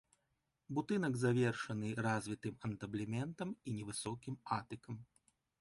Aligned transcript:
Будынак 0.77 1.13
завершаны 1.23 1.91
развітым 2.07 2.57
антаблементам 2.71 3.55
і 3.67 3.77
невысокім 3.81 4.43
атыкам. 4.61 4.99